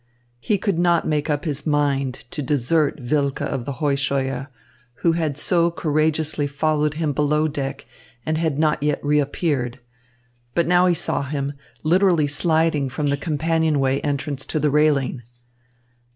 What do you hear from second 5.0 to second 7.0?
who had so courageously followed